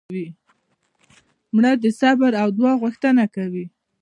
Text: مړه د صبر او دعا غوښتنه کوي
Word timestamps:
مړه 1.55 1.71
د 1.83 1.85
صبر 1.99 2.31
او 2.41 2.47
دعا 2.57 2.73
غوښتنه 2.81 3.23
کوي 3.35 3.65